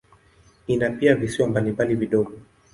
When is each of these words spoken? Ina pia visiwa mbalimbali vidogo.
Ina 0.67 0.89
pia 0.89 1.15
visiwa 1.15 1.47
mbalimbali 1.49 1.95
vidogo. 1.95 2.31